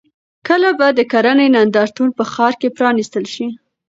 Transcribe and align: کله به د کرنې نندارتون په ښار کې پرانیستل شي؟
کله 0.47 0.69
به 0.77 0.87
د 0.97 0.99
کرنې 1.11 1.47
نندارتون 1.55 2.07
په 2.17 2.23
ښار 2.31 2.53
کې 2.61 2.69
پرانیستل 2.77 3.25
شي؟ 3.33 3.47